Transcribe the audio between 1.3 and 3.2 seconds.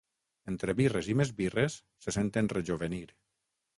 birres, se senten rejovenir.